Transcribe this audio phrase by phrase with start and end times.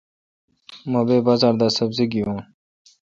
[0.91, 2.39] مہ بے بازار دا سبزی گیون۔